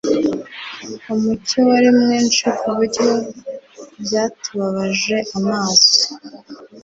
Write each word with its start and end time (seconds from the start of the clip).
Umucyo 1.13 1.59
wari 1.69 1.89
mwinshi 1.99 2.43
kuburyo 2.59 3.07
byatubabaje 4.03 5.15
amaso 5.37 5.99